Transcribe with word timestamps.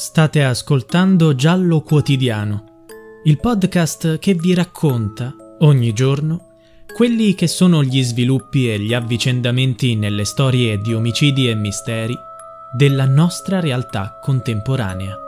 State 0.00 0.42
ascoltando 0.42 1.34
Giallo 1.34 1.82
Quotidiano, 1.82 2.86
il 3.24 3.38
podcast 3.38 4.18
che 4.18 4.32
vi 4.32 4.54
racconta 4.54 5.36
ogni 5.58 5.92
giorno 5.92 6.54
quelli 6.90 7.34
che 7.34 7.46
sono 7.46 7.84
gli 7.84 8.02
sviluppi 8.02 8.72
e 8.72 8.80
gli 8.80 8.94
avvicendamenti 8.94 9.96
nelle 9.96 10.24
storie 10.24 10.78
di 10.78 10.94
omicidi 10.94 11.50
e 11.50 11.54
misteri 11.54 12.16
della 12.74 13.04
nostra 13.04 13.60
realtà 13.60 14.18
contemporanea. 14.22 15.18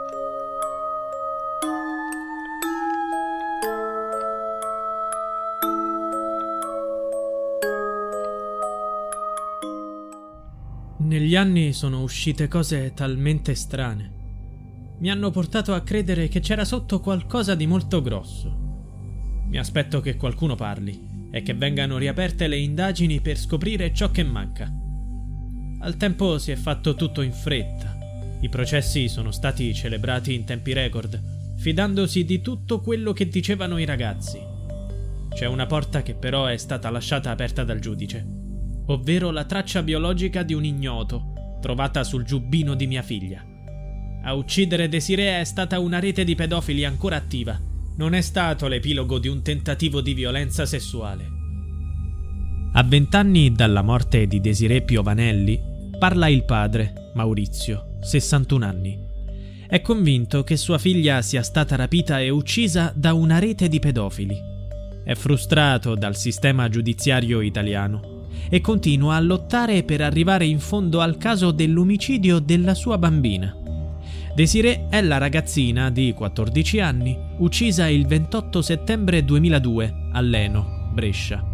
Negli 10.97 11.35
anni 11.35 11.73
sono 11.73 12.01
uscite 12.01 12.47
cose 12.47 12.91
talmente 12.95 13.53
strane 13.53 14.21
mi 15.03 15.11
hanno 15.11 15.31
portato 15.31 15.73
a 15.73 15.81
credere 15.81 16.29
che 16.29 16.39
c'era 16.39 16.63
sotto 16.63 17.01
qualcosa 17.01 17.55
di 17.55 17.67
molto 17.67 18.01
grosso. 18.01 18.49
Mi 19.49 19.57
aspetto 19.57 19.99
che 19.99 20.15
qualcuno 20.15 20.55
parli 20.55 21.27
e 21.29 21.41
che 21.41 21.53
vengano 21.53 21.97
riaperte 21.97 22.47
le 22.47 22.55
indagini 22.55 23.19
per 23.19 23.37
scoprire 23.37 23.93
ciò 23.93 24.11
che 24.11 24.23
manca. 24.23 24.71
Al 25.79 25.97
tempo 25.97 26.37
si 26.37 26.51
è 26.51 26.55
fatto 26.55 26.95
tutto 26.95 27.21
in 27.21 27.33
fretta. 27.33 27.97
I 28.39 28.47
processi 28.47 29.09
sono 29.09 29.31
stati 29.31 29.73
celebrati 29.73 30.33
in 30.33 30.45
tempi 30.45 30.71
record, 30.71 31.21
fidandosi 31.57 32.23
di 32.23 32.39
tutto 32.39 32.79
quello 32.79 33.11
che 33.11 33.27
dicevano 33.27 33.77
i 33.79 33.85
ragazzi. 33.85 34.39
C'è 35.33 35.47
una 35.47 35.65
porta 35.65 36.01
che 36.01 36.13
però 36.13 36.45
è 36.45 36.55
stata 36.55 36.89
lasciata 36.89 37.29
aperta 37.29 37.65
dal 37.65 37.79
giudice, 37.79 38.25
ovvero 38.85 39.31
la 39.31 39.43
traccia 39.43 39.83
biologica 39.83 40.43
di 40.43 40.53
un 40.53 40.63
ignoto 40.63 41.57
trovata 41.59 42.05
sul 42.05 42.23
giubbino 42.23 42.73
di 42.73 42.87
mia 42.87 43.01
figlia. 43.01 43.51
A 44.25 44.35
uccidere 44.35 44.87
Desiree 44.87 45.41
è 45.41 45.43
stata 45.43 45.79
una 45.79 45.99
rete 45.99 46.23
di 46.23 46.33
pedofili 46.33 46.85
ancora 46.85 47.17
attiva. 47.17 47.59
Non 47.97 48.13
è 48.13 48.21
stato 48.21 48.67
l'epilogo 48.67 49.19
di 49.19 49.27
un 49.27 49.41
tentativo 49.41 49.99
di 49.99 50.13
violenza 50.13 50.65
sessuale. 50.65 51.25
A 52.71 52.83
vent'anni 52.83 53.51
dalla 53.51 53.81
morte 53.81 54.25
di 54.25 54.39
Desiree 54.39 54.83
Piovanelli, 54.83 55.59
parla 55.99 56.29
il 56.29 56.45
padre, 56.45 57.11
Maurizio, 57.15 57.97
61 57.99 58.65
anni. 58.65 58.97
È 59.67 59.81
convinto 59.81 60.43
che 60.43 60.55
sua 60.55 60.77
figlia 60.77 61.21
sia 61.21 61.43
stata 61.43 61.75
rapita 61.75 62.21
e 62.21 62.29
uccisa 62.29 62.93
da 62.95 63.13
una 63.13 63.39
rete 63.39 63.67
di 63.67 63.79
pedofili. 63.79 64.39
È 65.03 65.15
frustrato 65.15 65.95
dal 65.95 66.15
sistema 66.15 66.69
giudiziario 66.69 67.41
italiano 67.41 68.27
e 68.49 68.61
continua 68.61 69.15
a 69.15 69.19
lottare 69.19 69.83
per 69.83 69.99
arrivare 69.99 70.45
in 70.45 70.59
fondo 70.59 71.01
al 71.01 71.17
caso 71.17 71.51
dell'omicidio 71.51 72.39
della 72.39 72.73
sua 72.73 72.97
bambina. 72.97 73.57
Desiree 74.35 74.87
è 74.89 74.99
la 75.01 75.19
ragazzina 75.19 75.91
di 75.91 76.11
14 76.11 76.79
anni 76.79 77.15
uccisa 77.37 77.87
il 77.87 78.07
28 78.07 78.63
settembre 78.63 79.23
2002 79.23 80.09
a 80.11 80.21
Leno, 80.21 80.89
Brescia. 80.91 81.45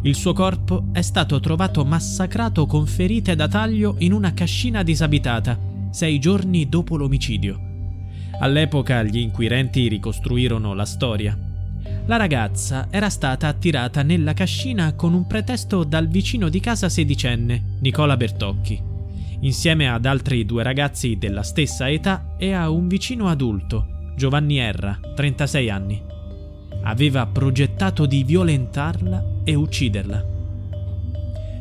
Il 0.00 0.14
suo 0.14 0.32
corpo 0.32 0.86
è 0.92 1.02
stato 1.02 1.40
trovato 1.40 1.84
massacrato 1.84 2.64
con 2.64 2.86
ferite 2.86 3.36
da 3.36 3.48
taglio 3.48 3.96
in 3.98 4.14
una 4.14 4.32
cascina 4.32 4.82
disabitata, 4.82 5.58
sei 5.90 6.18
giorni 6.18 6.70
dopo 6.70 6.96
l'omicidio. 6.96 7.60
All'epoca 8.40 9.02
gli 9.02 9.18
inquirenti 9.18 9.88
ricostruirono 9.88 10.72
la 10.72 10.86
storia. 10.86 11.38
La 12.06 12.16
ragazza 12.16 12.86
era 12.90 13.10
stata 13.10 13.46
attirata 13.46 14.02
nella 14.02 14.32
cascina 14.32 14.94
con 14.94 15.12
un 15.12 15.26
pretesto 15.26 15.84
dal 15.84 16.08
vicino 16.08 16.48
di 16.48 16.60
casa 16.60 16.88
sedicenne, 16.88 17.76
Nicola 17.80 18.16
Bertocchi 18.16 18.90
insieme 19.42 19.88
ad 19.88 20.06
altri 20.06 20.44
due 20.44 20.62
ragazzi 20.62 21.16
della 21.18 21.42
stessa 21.42 21.88
età 21.88 22.34
e 22.36 22.52
a 22.52 22.70
un 22.70 22.88
vicino 22.88 23.28
adulto, 23.28 23.86
Giovanni 24.16 24.58
Erra, 24.58 24.98
36 25.14 25.70
anni. 25.70 26.02
Aveva 26.82 27.26
progettato 27.26 28.06
di 28.06 28.24
violentarla 28.24 29.24
e 29.44 29.54
ucciderla. 29.54 30.24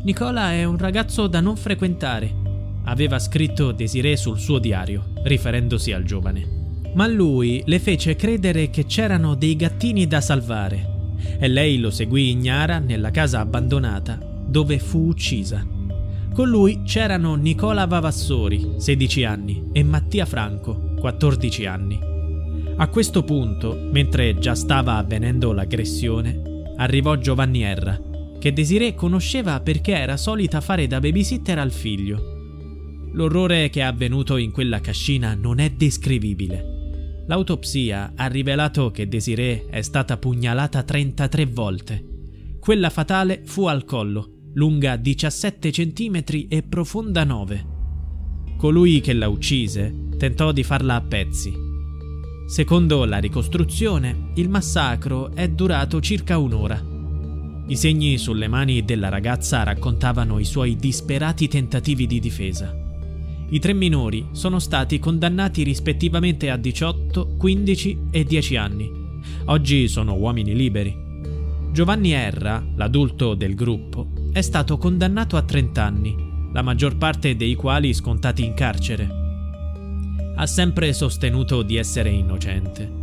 Nicola 0.03 0.53
è 0.53 0.63
un 0.63 0.77
ragazzo 0.77 1.27
da 1.27 1.41
non 1.41 1.55
frequentare, 1.55 2.33
aveva 2.85 3.19
scritto 3.19 3.71
Desiree 3.71 4.17
sul 4.17 4.39
suo 4.39 4.57
diario, 4.57 5.13
riferendosi 5.23 5.91
al 5.91 6.03
giovane. 6.03 6.59
Ma 6.93 7.07
lui 7.07 7.61
le 7.65 7.79
fece 7.79 8.15
credere 8.15 8.69
che 8.69 8.85
c'erano 8.85 9.35
dei 9.35 9.55
gattini 9.55 10.07
da 10.07 10.19
salvare 10.19 10.89
e 11.39 11.47
lei 11.47 11.79
lo 11.79 11.89
seguì 11.89 12.31
ignara 12.31 12.79
nella 12.79 13.11
casa 13.11 13.39
abbandonata 13.39 14.17
dove 14.45 14.79
fu 14.79 15.07
uccisa. 15.07 15.65
Con 16.33 16.47
lui 16.47 16.83
c'erano 16.83 17.35
Nicola 17.35 17.85
Vavassori, 17.85 18.75
16 18.77 19.25
anni, 19.25 19.67
e 19.73 19.83
Mattia 19.83 20.25
Franco, 20.25 20.93
14 20.97 21.65
anni. 21.65 21.99
A 22.77 22.87
questo 22.87 23.23
punto, 23.23 23.77
mentre 23.91 24.39
già 24.39 24.55
stava 24.55 24.95
avvenendo 24.95 25.51
l'aggressione, 25.51 26.41
arrivò 26.77 27.17
Giovanni 27.17 27.63
Erra, 27.63 27.99
che 28.39 28.53
Desiree 28.53 28.95
conosceva 28.95 29.59
perché 29.59 29.91
era 29.91 30.15
solita 30.15 30.61
fare 30.61 30.87
da 30.87 31.01
babysitter 31.01 31.59
al 31.59 31.71
figlio. 31.71 33.09
L'orrore 33.11 33.69
che 33.69 33.81
è 33.81 33.83
avvenuto 33.83 34.37
in 34.37 34.51
quella 34.51 34.79
cascina 34.79 35.33
non 35.33 35.59
è 35.59 35.71
descrivibile. 35.71 37.23
L'autopsia 37.27 38.13
ha 38.15 38.27
rivelato 38.27 38.89
che 38.89 39.09
Desiree 39.09 39.65
è 39.69 39.81
stata 39.81 40.15
pugnalata 40.15 40.81
33 40.81 41.45
volte. 41.47 42.05
Quella 42.57 42.89
fatale 42.89 43.41
fu 43.43 43.65
al 43.65 43.83
collo 43.83 44.39
lunga 44.53 44.97
17 44.97 45.69
cm 45.72 46.23
e 46.50 46.62
profonda 46.63 47.23
9. 47.23 47.66
Colui 48.57 49.00
che 49.00 49.13
la 49.13 49.29
uccise 49.29 50.09
tentò 50.17 50.51
di 50.51 50.63
farla 50.63 50.95
a 50.95 51.01
pezzi. 51.01 51.53
Secondo 52.47 53.06
la 53.06 53.17
ricostruzione, 53.17 54.31
il 54.35 54.50
massacro 54.50 55.31
è 55.34 55.47
durato 55.47 56.01
circa 56.01 56.38
un'ora. 56.38 56.84
I 57.67 57.75
segni 57.78 58.17
sulle 58.17 58.50
mani 58.50 58.84
della 58.84 59.07
ragazza 59.07 59.63
raccontavano 59.63 60.38
i 60.38 60.44
suoi 60.44 60.75
disperati 60.75 61.47
tentativi 61.47 62.05
di 62.05 62.20
difesa. 62.20 62.75
I 63.49 63.59
tre 63.59 63.72
minori 63.72 64.28
sono 64.34 64.59
stati 64.59 64.99
condannati 64.99 65.64
rispettivamente 65.64 66.49
a 66.49 66.58
18, 66.58 67.35
15 67.37 67.97
e 68.11 68.23
10 68.25 68.55
anni. 68.58 68.91
Oggi 69.46 69.87
sono 69.87 70.16
uomini 70.16 70.53
liberi. 70.53 70.93
Giovanni 71.72 72.11
Erra, 72.11 72.61
l'adulto 72.75 73.34
del 73.34 73.55
gruppo, 73.55 74.21
è 74.33 74.39
stato 74.39 74.78
condannato 74.78 75.35
a 75.35 75.41
30 75.41 75.83
anni, 75.83 76.16
la 76.53 76.61
maggior 76.61 76.95
parte 76.95 77.35
dei 77.35 77.53
quali 77.53 77.93
scontati 77.93 78.45
in 78.45 78.53
carcere. 78.53 79.09
Ha 80.35 80.45
sempre 80.45 80.93
sostenuto 80.93 81.63
di 81.63 81.75
essere 81.75 82.11
innocente. 82.11 82.99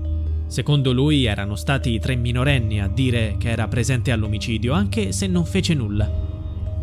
Secondo 0.46 0.92
lui 0.92 1.26
erano 1.26 1.54
stati 1.54 1.98
tre 1.98 2.16
minorenni 2.16 2.80
a 2.80 2.88
dire 2.88 3.36
che 3.38 3.50
era 3.50 3.68
presente 3.68 4.10
all'omicidio, 4.10 4.72
anche 4.72 5.12
se 5.12 5.26
non 5.26 5.44
fece 5.44 5.74
nulla. 5.74 6.10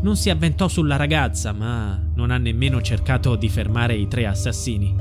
Non 0.01 0.15
si 0.15 0.29
avventò 0.29 0.67
sulla 0.67 0.95
ragazza, 0.95 1.51
ma 1.51 1.99
non 2.13 2.29
ha 2.29 2.37
nemmeno 2.37 2.83
cercato 2.83 3.35
di 3.35 3.49
fermare 3.49 3.95
i 3.95 4.07
tre 4.07 4.27
assassini. 4.27 4.95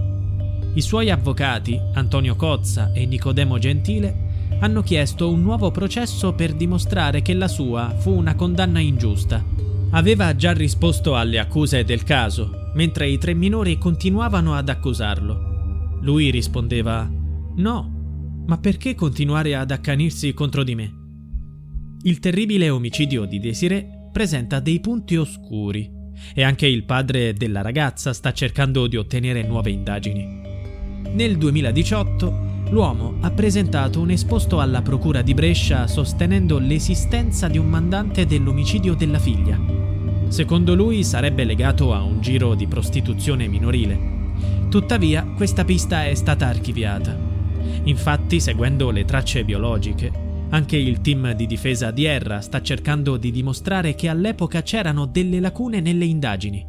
I 0.72 0.80
suoi 0.80 1.10
avvocati, 1.10 1.78
Antonio 1.92 2.34
Cozza 2.34 2.92
e 2.92 3.04
Nicodemo 3.04 3.58
Gentile, 3.58 4.23
hanno 4.60 4.82
chiesto 4.82 5.30
un 5.30 5.42
nuovo 5.42 5.70
processo 5.70 6.32
per 6.32 6.54
dimostrare 6.54 7.22
che 7.22 7.34
la 7.34 7.48
sua 7.48 7.94
fu 7.98 8.10
una 8.10 8.34
condanna 8.34 8.80
ingiusta 8.80 9.64
Aveva 9.94 10.34
già 10.34 10.52
risposto 10.52 11.14
alle 11.14 11.38
accuse 11.38 11.84
del 11.84 12.02
caso, 12.02 12.72
mentre 12.74 13.08
i 13.08 13.16
tre 13.16 13.32
minori 13.32 13.78
continuavano 13.78 14.54
ad 14.54 14.68
accusarlo. 14.68 15.98
Lui 16.00 16.30
rispondeva 16.30 17.08
No, 17.56 18.42
ma 18.44 18.58
perché 18.58 18.96
continuare 18.96 19.54
ad 19.54 19.70
accanirsi 19.70 20.34
contro 20.34 20.64
di 20.64 20.74
me? 20.74 20.92
Il 22.02 22.18
terribile 22.18 22.70
omicidio 22.70 23.24
di 23.24 23.38
Desiree 23.38 24.08
presenta 24.12 24.58
dei 24.58 24.80
punti 24.80 25.14
oscuri 25.14 25.88
e 26.34 26.42
anche 26.42 26.66
il 26.66 26.84
padre 26.84 27.32
della 27.32 27.62
ragazza 27.62 28.12
sta 28.12 28.32
cercando 28.32 28.88
di 28.88 28.96
ottenere 28.96 29.44
nuove 29.44 29.70
indagini. 29.70 30.26
Nel 31.12 31.38
2018 31.38 32.53
l'uomo 32.70 33.14
ha 33.20 33.30
presentato 33.30 34.00
un 34.00 34.10
esposto 34.10 34.60
alla 34.60 34.82
Procura 34.82 35.22
di 35.22 35.34
Brescia 35.34 35.86
sostenendo 35.86 36.58
l'esistenza 36.58 37.48
di 37.48 37.58
un 37.58 37.66
mandante 37.66 38.26
dell'omicidio 38.26 38.94
della 38.94 39.18
figlia. 39.18 39.58
Secondo 40.28 40.74
lui 40.74 41.04
sarebbe 41.04 41.44
legato 41.44 41.92
a 41.92 42.02
un 42.02 42.20
giro 42.20 42.54
di 42.54 42.66
prostituzione 42.66 43.46
minorile. 43.46 44.12
Tuttavia, 44.68 45.24
questa 45.36 45.64
pista 45.64 46.06
è 46.06 46.14
stata 46.14 46.46
archiviata. 46.46 47.16
Infatti, 47.84 48.40
seguendo 48.40 48.90
le 48.90 49.04
tracce 49.04 49.44
biologiche, 49.44 50.10
anche 50.50 50.76
il 50.76 51.00
team 51.00 51.32
di 51.32 51.46
difesa 51.46 51.90
di 51.90 52.04
Erra 52.04 52.40
sta 52.40 52.62
cercando 52.62 53.16
di 53.16 53.30
dimostrare 53.30 53.94
che 53.94 54.08
all'epoca 54.08 54.62
c'erano 54.62 55.06
delle 55.06 55.40
lacune 55.40 55.80
nelle 55.80 56.04
indagini. 56.04 56.64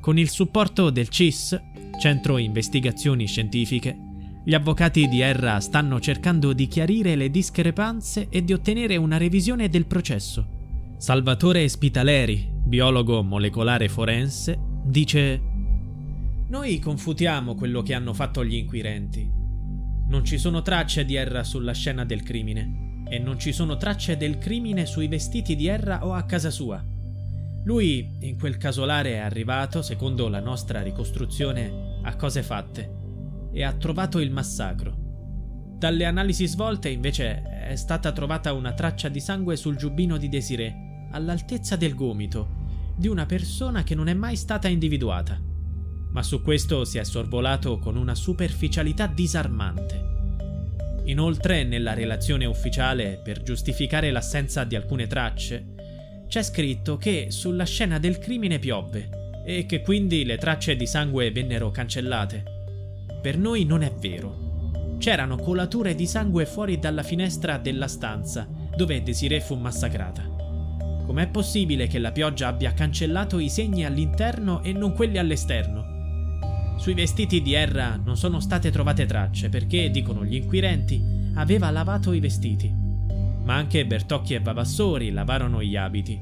Con 0.00 0.18
il 0.18 0.30
supporto 0.30 0.90
del 0.90 1.08
CIS, 1.08 1.60
Centro 1.98 2.38
Investigazioni 2.38 3.26
Scientifiche, 3.26 4.09
gli 4.42 4.54
avvocati 4.54 5.06
di 5.06 5.20
Erra 5.20 5.60
stanno 5.60 6.00
cercando 6.00 6.54
di 6.54 6.66
chiarire 6.66 7.14
le 7.14 7.30
discrepanze 7.30 8.28
e 8.30 8.42
di 8.42 8.54
ottenere 8.54 8.96
una 8.96 9.18
revisione 9.18 9.68
del 9.68 9.84
processo. 9.84 10.94
Salvatore 10.96 11.68
Spitaleri, 11.68 12.50
biologo 12.50 13.22
molecolare 13.22 13.90
forense, 13.90 14.58
dice 14.82 15.40
Noi 16.48 16.78
confutiamo 16.78 17.54
quello 17.54 17.82
che 17.82 17.92
hanno 17.92 18.14
fatto 18.14 18.42
gli 18.42 18.54
inquirenti. 18.54 19.30
Non 20.08 20.24
ci 20.24 20.38
sono 20.38 20.62
tracce 20.62 21.04
di 21.04 21.16
Erra 21.16 21.44
sulla 21.44 21.72
scena 21.72 22.06
del 22.06 22.22
crimine 22.22 23.02
e 23.10 23.18
non 23.18 23.38
ci 23.38 23.52
sono 23.52 23.76
tracce 23.76 24.16
del 24.16 24.38
crimine 24.38 24.86
sui 24.86 25.06
vestiti 25.08 25.54
di 25.54 25.66
Erra 25.66 26.06
o 26.06 26.14
a 26.14 26.22
casa 26.22 26.50
sua. 26.50 26.82
Lui, 27.64 28.16
in 28.20 28.38
quel 28.38 28.56
casolare, 28.56 29.12
è 29.12 29.18
arrivato, 29.18 29.82
secondo 29.82 30.28
la 30.28 30.40
nostra 30.40 30.80
ricostruzione, 30.80 31.98
a 32.02 32.16
cose 32.16 32.42
fatte 32.42 32.99
e 33.52 33.62
ha 33.62 33.72
trovato 33.72 34.18
il 34.18 34.30
massacro. 34.30 34.96
Dalle 35.78 36.04
analisi 36.04 36.46
svolte 36.46 36.88
invece 36.90 37.42
è 37.42 37.76
stata 37.76 38.12
trovata 38.12 38.52
una 38.52 38.72
traccia 38.72 39.08
di 39.08 39.20
sangue 39.20 39.56
sul 39.56 39.76
giubbino 39.76 40.18
di 40.18 40.28
Desiree, 40.28 41.08
all'altezza 41.12 41.76
del 41.76 41.94
gomito, 41.94 42.58
di 42.96 43.08
una 43.08 43.24
persona 43.24 43.82
che 43.82 43.94
non 43.94 44.08
è 44.08 44.14
mai 44.14 44.36
stata 44.36 44.68
individuata. 44.68 45.40
Ma 46.12 46.22
su 46.22 46.42
questo 46.42 46.84
si 46.84 46.98
è 46.98 47.04
sorvolato 47.04 47.78
con 47.78 47.96
una 47.96 48.14
superficialità 48.14 49.06
disarmante. 49.06 50.08
Inoltre, 51.04 51.64
nella 51.64 51.94
relazione 51.94 52.44
ufficiale, 52.44 53.20
per 53.24 53.42
giustificare 53.42 54.10
l'assenza 54.10 54.64
di 54.64 54.76
alcune 54.76 55.06
tracce, 55.06 55.74
c'è 56.28 56.42
scritto 56.42 56.96
che 56.96 57.28
sulla 57.30 57.64
scena 57.64 57.98
del 57.98 58.18
crimine 58.18 58.58
piovve 58.58 59.42
e 59.44 59.64
che 59.66 59.80
quindi 59.80 60.24
le 60.24 60.36
tracce 60.36 60.76
di 60.76 60.86
sangue 60.86 61.32
vennero 61.32 61.70
cancellate. 61.70 62.59
Per 63.20 63.36
noi 63.36 63.64
non 63.64 63.82
è 63.82 63.92
vero. 63.98 64.96
C'erano 64.98 65.36
colature 65.36 65.94
di 65.94 66.06
sangue 66.06 66.46
fuori 66.46 66.78
dalla 66.78 67.02
finestra 67.02 67.58
della 67.58 67.88
stanza 67.88 68.48
dove 68.74 69.02
Desiree 69.02 69.40
fu 69.40 69.56
massacrata. 69.56 70.22
Com'è 71.04 71.28
possibile 71.28 71.86
che 71.86 71.98
la 71.98 72.12
pioggia 72.12 72.48
abbia 72.48 72.72
cancellato 72.72 73.38
i 73.38 73.48
segni 73.48 73.84
all'interno 73.84 74.62
e 74.62 74.72
non 74.72 74.94
quelli 74.94 75.18
all'esterno? 75.18 76.78
Sui 76.78 76.94
vestiti 76.94 77.42
di 77.42 77.52
Erra 77.52 78.00
non 78.02 78.16
sono 78.16 78.40
state 78.40 78.70
trovate 78.70 79.04
tracce 79.04 79.50
perché, 79.50 79.90
dicono 79.90 80.24
gli 80.24 80.36
inquirenti, 80.36 81.02
aveva 81.34 81.70
lavato 81.70 82.12
i 82.12 82.20
vestiti. 82.20 82.72
Ma 83.44 83.54
anche 83.54 83.84
Bertocchi 83.84 84.34
e 84.34 84.40
Vavassori 84.40 85.10
lavarono 85.10 85.62
gli 85.62 85.76
abiti. 85.76 86.18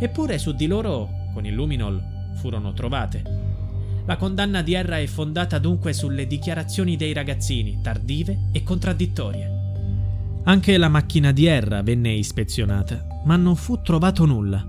Eppure 0.00 0.38
su 0.38 0.52
di 0.52 0.66
loro, 0.66 1.28
con 1.32 1.46
il 1.46 1.54
luminol, 1.54 2.02
furono 2.34 2.72
trovate. 2.72 3.39
La 4.10 4.16
condanna 4.16 4.60
di 4.60 4.74
Erra 4.74 4.98
è 4.98 5.06
fondata 5.06 5.60
dunque 5.60 5.92
sulle 5.92 6.26
dichiarazioni 6.26 6.96
dei 6.96 7.12
ragazzini, 7.12 7.78
tardive 7.80 8.48
e 8.50 8.64
contraddittorie. 8.64 9.50
Anche 10.42 10.76
la 10.78 10.88
macchina 10.88 11.30
di 11.30 11.46
Erra 11.46 11.80
venne 11.82 12.10
ispezionata, 12.10 13.06
ma 13.24 13.36
non 13.36 13.54
fu 13.54 13.80
trovato 13.82 14.26
nulla. 14.26 14.66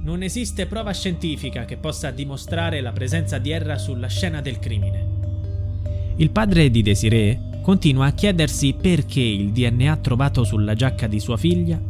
Non 0.00 0.22
esiste 0.22 0.66
prova 0.66 0.92
scientifica 0.92 1.64
che 1.64 1.76
possa 1.76 2.12
dimostrare 2.12 2.80
la 2.80 2.92
presenza 2.92 3.38
di 3.38 3.50
Erra 3.50 3.78
sulla 3.78 4.06
scena 4.06 4.40
del 4.40 4.60
crimine. 4.60 6.14
Il 6.14 6.30
padre 6.30 6.70
di 6.70 6.82
Desiree 6.82 7.58
continua 7.62 8.06
a 8.06 8.12
chiedersi 8.12 8.76
perché 8.80 9.22
il 9.22 9.50
DNA 9.50 9.96
trovato 9.96 10.44
sulla 10.44 10.74
giacca 10.74 11.08
di 11.08 11.18
sua 11.18 11.36
figlia 11.36 11.80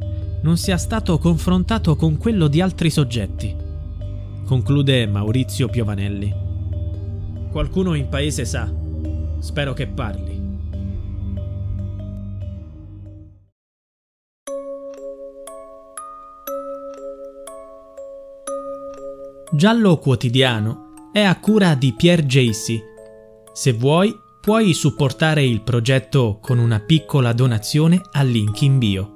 non 0.40 0.56
sia 0.56 0.78
stato 0.78 1.18
confrontato 1.18 1.96
con 1.96 2.16
quello 2.16 2.48
di 2.48 2.62
altri 2.62 2.88
soggetti 2.88 3.64
conclude 4.46 5.08
Maurizio 5.08 5.68
Piovanelli. 5.68 6.45
Qualcuno 7.56 7.94
in 7.94 8.10
paese 8.10 8.44
sa. 8.44 8.70
Spero 9.38 9.72
che 9.72 9.86
parli. 9.86 10.38
Giallo 19.50 19.96
Quotidiano 19.96 21.08
è 21.10 21.22
a 21.22 21.40
cura 21.40 21.74
di 21.74 21.94
Pierre 21.94 22.26
Jacy. 22.26 22.78
Se 23.54 23.72
vuoi, 23.72 24.14
puoi 24.42 24.74
supportare 24.74 25.42
il 25.42 25.62
progetto 25.62 26.38
con 26.42 26.58
una 26.58 26.80
piccola 26.80 27.32
donazione 27.32 28.02
al 28.12 28.28
link 28.28 28.60
in 28.60 28.76
bio. 28.76 29.15